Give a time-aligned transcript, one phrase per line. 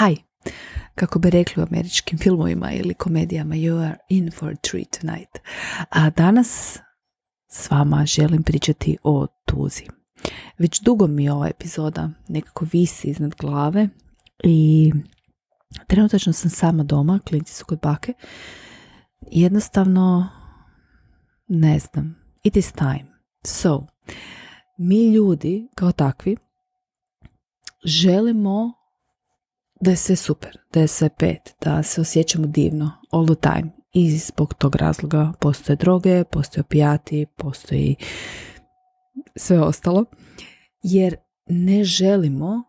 [0.00, 0.16] Hi,
[0.94, 5.38] kako bi rekli u američkim filmovima ili komedijama, you are in for a treat tonight.
[5.90, 6.78] A danas
[7.48, 9.84] s vama želim pričati o tuzi.
[10.58, 13.88] Već dugo mi ova epizoda nekako visi iznad glave
[14.44, 14.92] i
[15.86, 18.12] trenutačno sam sama doma, klinci su kod bake.
[19.20, 20.28] Jednostavno,
[21.48, 23.06] ne znam, it is time.
[23.44, 23.86] So,
[24.78, 26.36] mi ljudi kao takvi
[27.84, 28.79] želimo
[29.80, 33.70] da je sve super, da je sve pet, da se osjećamo divno all the time.
[33.92, 37.96] I zbog tog razloga postoje droge, postoje opijati, postoji
[39.36, 40.04] sve ostalo.
[40.82, 41.16] Jer
[41.48, 42.62] ne želimo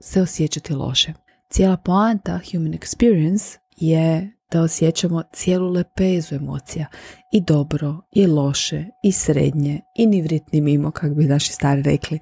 [0.00, 1.12] se osjećati loše.
[1.50, 6.86] Cijela poanta human experience je da osjećamo cijelu lepezu emocija.
[7.32, 12.18] I dobro, i loše, i srednje, i ni vrit mimo, kako bi naši stari rekli.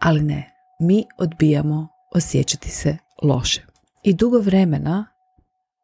[0.00, 3.66] Ali ne, mi odbijamo osjećati se loše.
[4.04, 5.06] I dugo vremena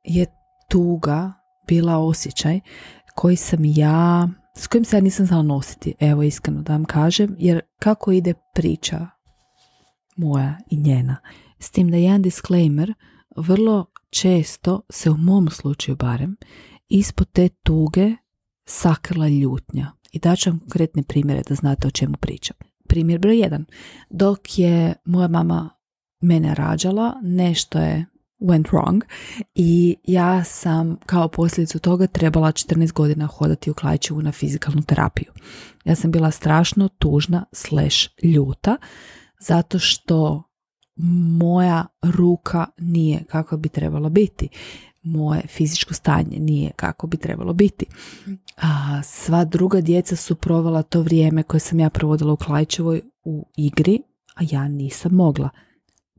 [0.04, 0.26] je
[0.70, 1.32] tuga
[1.66, 2.60] bila osjećaj
[3.14, 7.36] koji sam ja, s kojim se ja nisam znala nositi, evo iskreno da vam kažem,
[7.38, 9.06] jer kako ide priča
[10.16, 11.16] moja i njena.
[11.58, 12.94] S tim da jedan disclaimer,
[13.36, 16.36] vrlo često se u mom slučaju barem
[16.88, 18.16] ispod te tuge
[18.66, 19.92] sakrla ljutnja.
[20.12, 22.56] I daću vam konkretne primjere da znate o čemu pričam.
[22.88, 23.64] Primjer broj jedan.
[24.10, 25.70] Dok je moja mama
[26.20, 28.06] mene rađala, nešto je
[28.40, 29.00] went wrong
[29.54, 35.32] i ja sam kao posljedicu toga trebala 14 godina hodati u Klajčevu na fizikalnu terapiju.
[35.84, 38.76] Ja sam bila strašno tužna slash ljuta
[39.40, 40.42] zato što
[41.38, 44.48] moja ruka nije kako bi trebala biti.
[45.02, 47.86] Moje fizičko stanje nije kako bi trebalo biti.
[48.56, 53.46] A sva druga djeca su provela to vrijeme koje sam ja provodila u Klajčevoj u
[53.56, 54.02] igri,
[54.34, 55.48] a ja nisam mogla.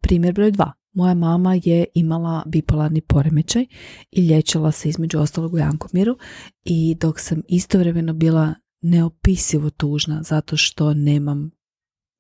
[0.01, 0.73] Primjer broj dva.
[0.93, 3.65] Moja mama je imala bipolarni poremećaj
[4.11, 6.17] i liječila se između ostalog u Jankomiru
[6.63, 11.51] i dok sam istovremeno bila neopisivo tužna zato što nemam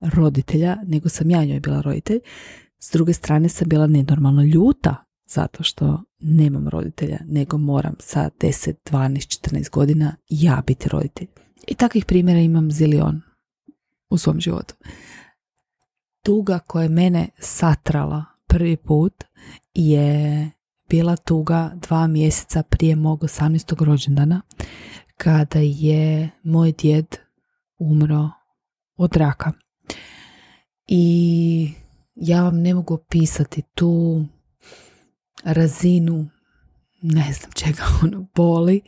[0.01, 2.19] roditelja, nego sam ja njoj bila roditelj.
[2.79, 8.73] S druge strane sam bila nenormalno ljuta zato što nemam roditelja, nego moram sa 10,
[8.91, 11.27] 12, 14 godina ja biti roditelj.
[11.67, 13.21] I takvih primjera imam zilion
[14.09, 14.75] u svom životu
[16.29, 19.23] tuga koja je mene satrala prvi put
[19.73, 20.51] je
[20.89, 23.83] bila tuga dva mjeseca prije mog 18.
[23.83, 24.41] rođendana
[25.17, 27.05] kada je moj djed
[27.77, 28.29] umro
[28.97, 29.51] od raka.
[30.87, 31.71] I
[32.15, 34.25] ja vam ne mogu opisati tu
[35.43, 36.29] razinu
[37.01, 38.81] ne znam čega ono boli.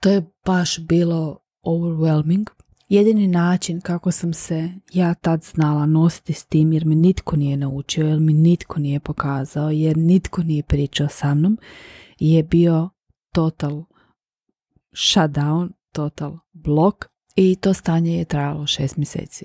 [0.00, 2.53] To je baš bilo overwhelming
[2.88, 7.56] Jedini način kako sam se ja tad znala nositi s tim jer me nitko nije
[7.56, 11.58] naučio, jer mi nitko nije pokazao, jer nitko nije pričao sa mnom,
[12.18, 12.90] je bio
[13.32, 13.84] total
[14.92, 17.06] shutdown, total blok
[17.36, 19.44] i to stanje je trajalo šest mjeseci.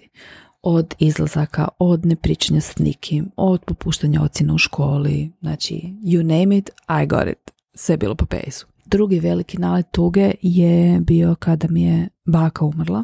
[0.61, 6.69] Od izlazaka, od nepričanja s nikim, od popuštanja ocjena u školi, znači you name it,
[7.03, 7.51] I got it.
[7.73, 8.67] Sve bilo po pesu.
[8.91, 13.03] Drugi veliki nalet tuge je bio kada mi je baka umrla.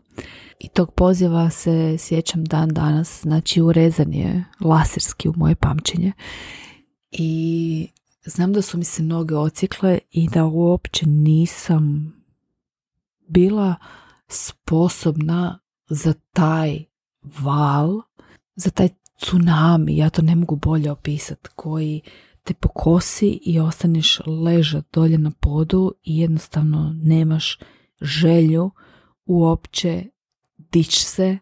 [0.59, 6.12] I tog poziva se sjećam dan danas, znači urezan je laserski u moje pamćenje.
[7.12, 7.88] I
[8.25, 12.13] znam da su mi se noge ocikle i da uopće nisam
[13.28, 13.75] bila
[14.28, 15.59] sposobna
[15.90, 16.84] za taj
[17.40, 18.02] val,
[18.56, 22.02] za taj tsunami, ja to ne mogu bolje opisati, koji
[22.45, 27.59] te pokosi i ostaneš ležat dolje na podu i jednostavno nemaš
[28.01, 28.72] želju
[29.25, 30.06] uopće
[30.57, 31.38] dić se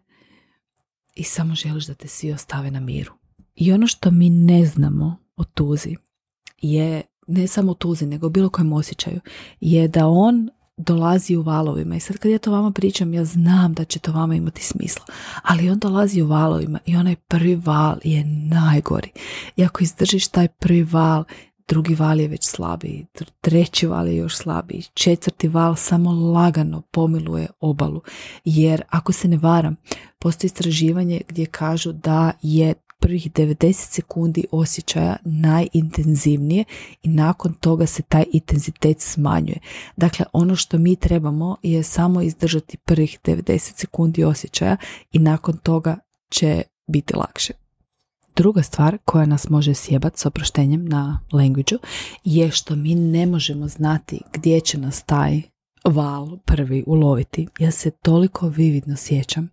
[1.14, 3.12] i samo želiš da te svi ostave na miru.
[3.54, 5.96] I ono što mi ne znamo o tuzi
[6.58, 9.20] je, ne samo tuzi, nego bilo kojem osjećaju,
[9.60, 11.96] je da on dolazi u valovima.
[11.96, 15.04] I sad kad ja to vama pričam ja znam da će to vama imati smisla.
[15.42, 19.10] Ali on dolazi u valovima i onaj prvi val je najgori.
[19.56, 21.24] I ako izdržiš taj prvi val
[21.68, 23.06] drugi val je već slabiji
[23.40, 28.00] treći val je još slabiji četvrti val samo lagano pomiluje obalu.
[28.44, 29.76] Jer ako se ne varam
[30.18, 36.64] postoji istraživanje gdje kažu da je prvih 90 sekundi osjećaja najintenzivnije
[37.02, 39.58] i nakon toga se taj intenzitet smanjuje.
[39.96, 44.76] Dakle, ono što mi trebamo je samo izdržati prvih 90 sekundi osjećaja
[45.12, 45.98] i nakon toga
[46.30, 47.52] će biti lakše.
[48.36, 51.76] Druga stvar koja nas može sjebati s oproštenjem na language
[52.24, 55.42] je što mi ne možemo znati gdje će nas taj
[55.84, 57.48] val prvi uloviti.
[57.58, 59.50] Ja se toliko vividno sjećam.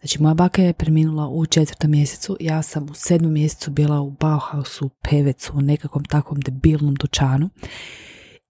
[0.00, 4.10] Znači, moja baka je preminula u četvrtom mjesecu, ja sam u sedmom mjesecu bila u
[4.10, 7.48] Bauhausu, Pevecu, u nekakvom takvom debilnom dućanu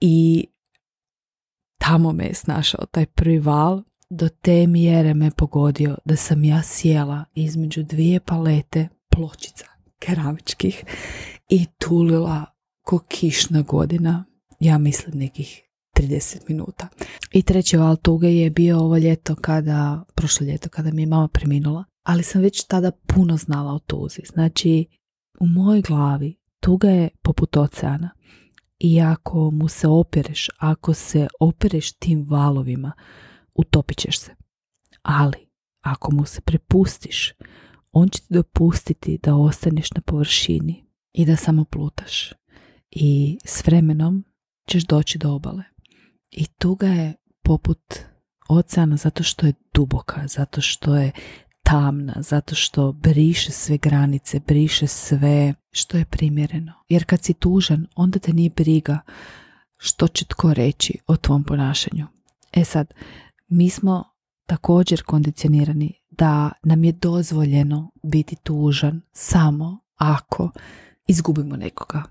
[0.00, 0.46] i
[1.78, 6.62] tamo me je snašao taj prvi val, do te mjere me pogodio da sam ja
[6.62, 9.66] sjela između dvije palete pločica
[9.98, 10.84] keramičkih
[11.48, 12.44] i tulila
[12.84, 14.24] ko kišna godina,
[14.60, 15.65] ja mislim nekih
[15.96, 16.88] 30 minuta.
[17.32, 21.28] I treći val tuge je bio ovo ljeto kada, prošlo ljeto kada mi je mama
[21.28, 24.20] preminula, ali sam već tada puno znala o tuzi.
[24.32, 24.86] Znači,
[25.40, 28.10] u mojoj glavi tuga je poput oceana
[28.78, 32.92] i ako mu se opereš, ako se opereš tim valovima,
[33.54, 34.34] utopit ćeš se.
[35.02, 35.48] Ali,
[35.80, 37.32] ako mu se prepustiš,
[37.92, 42.32] on će ti dopustiti da ostaneš na površini i da samo plutaš.
[42.90, 44.24] I s vremenom
[44.70, 45.75] ćeš doći do obale.
[46.30, 47.78] I tuga je poput
[48.48, 51.12] oceana zato što je duboka, zato što je
[51.62, 56.72] tamna, zato što briše sve granice, briše sve što je primjereno.
[56.88, 59.00] Jer kad si tužan, onda te nije briga
[59.76, 62.06] što će tko reći o tvom ponašanju.
[62.52, 62.94] E sad,
[63.48, 64.04] mi smo
[64.46, 70.50] također kondicionirani da nam je dozvoljeno biti tužan samo ako
[71.06, 72.02] izgubimo nekoga.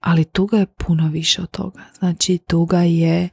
[0.00, 1.82] Ali tuga je puno više od toga.
[1.98, 3.28] Znači tuga je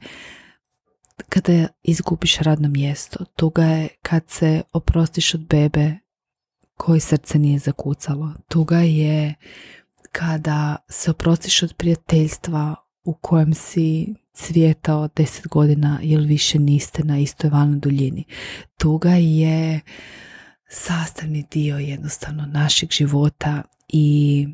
[1.28, 5.94] kada izgubiš radno mjesto, tuga je kad se oprostiš od bebe
[6.76, 8.32] koji srce nije zakucalo.
[8.48, 9.34] Tuga je
[10.12, 12.74] kada se oprostiš od prijateljstva
[13.04, 18.24] u kojem si cvjetao deset godina ili više niste na istoj valnoj duljini.
[18.78, 19.80] Tuga je
[20.68, 24.48] sastavni dio jednostavno našeg života i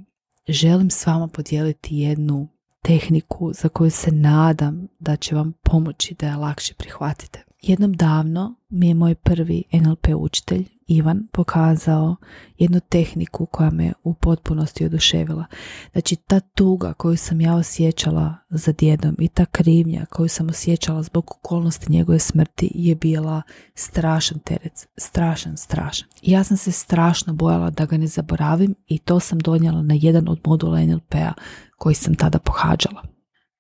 [0.53, 2.49] želim s vama podijeliti jednu
[2.83, 7.45] tehniku za koju se nadam da će vam pomoći da je lakše prihvatite.
[7.63, 12.17] Jednom davno mi je moj prvi NLP učitelj Ivan pokazao
[12.59, 15.45] jednu tehniku koja me u potpunosti oduševila.
[15.93, 21.03] Znači ta tuga koju sam ja osjećala za djedom i ta krivnja koju sam osjećala
[21.03, 23.43] zbog okolnosti njegove smrti je bila
[23.75, 26.09] strašan teret, strašan, strašan.
[26.23, 30.29] Ja sam se strašno bojala da ga ne zaboravim i to sam donijela na jedan
[30.29, 31.33] od modula NLP-a
[31.79, 33.03] koji sam tada pohađala.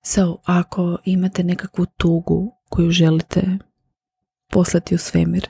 [0.03, 3.59] So, ako imate nekakvu tugu koju želite
[4.50, 5.49] poslati u svemir,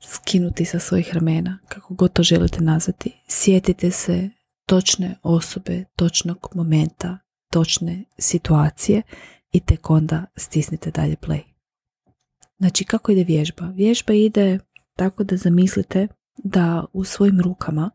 [0.00, 3.12] skinuti sa svojih ramena, kako god to želite nazvati.
[3.28, 4.30] Sjetite se
[4.66, 7.18] točne osobe, točnog momenta,
[7.50, 9.02] točne situacije
[9.52, 11.42] i tek onda stisnite dalje play.
[12.58, 13.72] Znači, kako ide vježba?
[13.74, 14.58] Vježba ide
[14.96, 17.90] tako da zamislite da u svojim rukama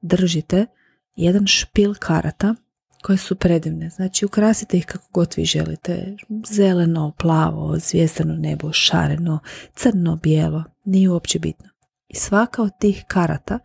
[0.00, 0.66] držite
[1.16, 2.54] jedan špil karata
[3.02, 3.90] koje su predivne.
[3.90, 6.16] Znači ukrasite ih kako god vi želite.
[6.46, 9.38] Zeleno, plavo, zvijezdano nebo, šareno,
[9.74, 10.64] crno, bijelo.
[10.84, 11.68] Nije uopće bitno.
[12.08, 13.58] I svaka od tih karata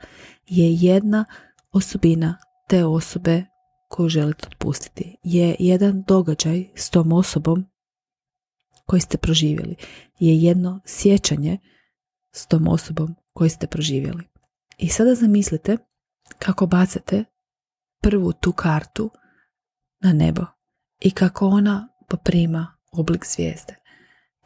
[0.48, 1.26] je jedna
[1.72, 2.38] osobina
[2.68, 3.44] te osobe
[3.90, 5.18] koju želite otpustiti.
[5.24, 7.66] Je jedan događaj s tom osobom
[8.86, 9.76] koji ste proživjeli.
[10.20, 11.58] Je jedno sjećanje
[12.32, 14.24] s tom osobom koji ste proživjeli.
[14.78, 15.78] I sada zamislite
[16.40, 17.24] kako bacate
[18.02, 19.10] prvu tu kartu
[20.06, 20.46] na nebo
[21.00, 23.76] i kako ona poprima oblik zvijezde.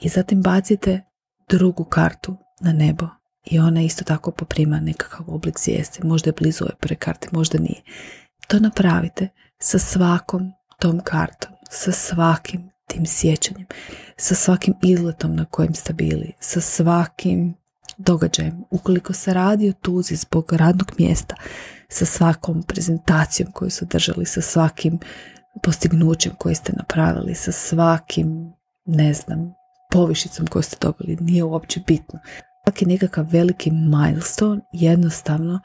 [0.02, 1.02] I zatim bacite
[1.50, 3.08] drugu kartu na nebo
[3.46, 6.00] i ona isto tako poprima nekakav oblik zvijezde.
[6.04, 7.82] Možda je blizu ove prve karte, možda nije.
[8.48, 9.28] To napravite
[9.60, 13.68] sa svakom tom kartom, sa svakim tim sjećanjem,
[14.18, 17.56] sa svakim izletom na kojem ste bili, sa svakim
[17.98, 18.64] događajem.
[18.70, 21.36] Ukoliko se radi o tuzi zbog radnog mjesta,
[21.90, 25.00] sa svakom prezentacijom koju su držali, sa svakim
[25.64, 28.54] postignućem koje ste napravili, sa svakim,
[28.86, 29.54] ne znam,
[29.92, 32.20] povišicom koju ste dobili, nije uopće bitno.
[32.64, 35.60] Svaki nekakav veliki milestone jednostavno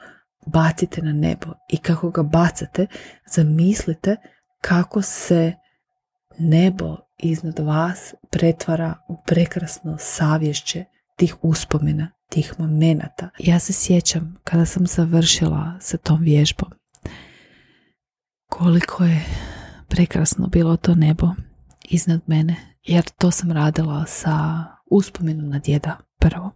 [0.46, 2.86] bacite na nebo i kako ga bacate,
[3.26, 4.16] zamislite
[4.60, 5.52] kako se
[6.38, 10.84] nebo iznad vas pretvara u prekrasno savješće
[11.16, 13.28] tih uspomena, tih momenata.
[13.38, 16.70] Ja se sjećam kada sam završila sa tom vježbom
[18.58, 19.24] koliko je
[19.94, 21.28] prekrasno bilo to nebo
[21.84, 26.50] iznad mene, jer to sam radila sa uspomenom na djeda prvo.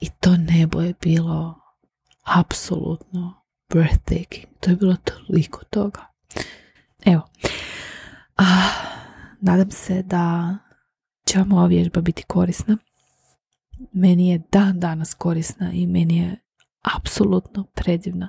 [0.00, 1.60] I to nebo je bilo
[2.22, 3.34] apsolutno
[3.70, 4.46] breathtaking.
[4.60, 6.06] To je bilo toliko toga.
[7.04, 7.22] Evo,
[8.36, 8.44] a,
[9.40, 10.56] nadam se da
[11.24, 12.76] će vam ova vježba biti korisna.
[13.92, 16.36] Meni je dan danas korisna i meni je
[16.96, 18.28] apsolutno predivna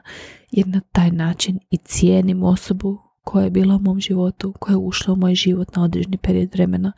[0.52, 4.78] jer na taj način i cijenim osobu koja je bila u mom životu, koja je
[4.78, 6.92] ušla u moj život na određeni period vremena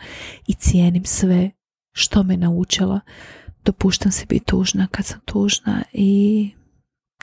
[0.47, 1.51] i cijenim sve
[1.91, 2.99] što me naučila.
[3.65, 6.49] Dopuštam se biti tužna kad sam tužna i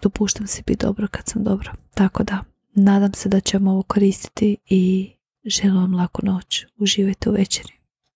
[0.03, 1.73] dopuštam se biti dobro kad sam dobro.
[1.95, 2.45] Tako da,
[2.75, 5.11] nadam se da ćemo ovo koristiti i
[5.45, 6.67] želim vam laku noć.
[6.79, 7.82] Uživajte u večeri.